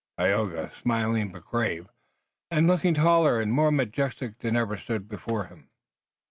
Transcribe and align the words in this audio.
Tayoga, 0.17 0.71
smiling 0.81 1.31
but 1.31 1.43
grave, 1.43 1.87
and 2.49 2.65
looking 2.65 2.95
taller 2.95 3.39
and 3.39 3.51
more 3.53 3.69
majestic 3.71 4.39
than 4.39 4.55
ever, 4.55 4.75
stood 4.75 5.07
before 5.07 5.45
him. 5.45 5.69